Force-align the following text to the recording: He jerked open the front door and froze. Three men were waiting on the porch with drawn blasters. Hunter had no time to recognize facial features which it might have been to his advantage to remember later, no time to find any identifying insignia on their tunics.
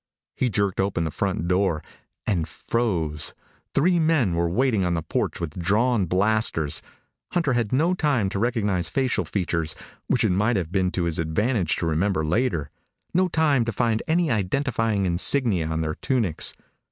He 0.35 0.49
jerked 0.49 0.79
open 0.79 1.03
the 1.03 1.11
front 1.11 1.47
door 1.47 1.83
and 2.25 2.47
froze. 2.47 3.35
Three 3.75 3.99
men 3.99 4.33
were 4.33 4.49
waiting 4.49 4.83
on 4.83 4.95
the 4.95 5.03
porch 5.03 5.39
with 5.39 5.59
drawn 5.59 6.07
blasters. 6.07 6.81
Hunter 7.33 7.53
had 7.53 7.71
no 7.71 7.93
time 7.93 8.27
to 8.29 8.39
recognize 8.39 8.89
facial 8.89 9.25
features 9.25 9.75
which 10.07 10.23
it 10.23 10.31
might 10.31 10.55
have 10.57 10.71
been 10.71 10.89
to 10.93 11.03
his 11.03 11.19
advantage 11.19 11.75
to 11.75 11.85
remember 11.85 12.25
later, 12.25 12.71
no 13.13 13.27
time 13.27 13.63
to 13.65 13.71
find 13.71 14.01
any 14.07 14.31
identifying 14.31 15.05
insignia 15.05 15.67
on 15.67 15.81
their 15.81 15.93
tunics. 15.93 16.55